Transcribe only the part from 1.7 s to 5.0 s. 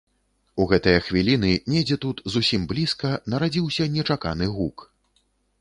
недзе тут зусім блізка, нарадзіўся нечаканы гук.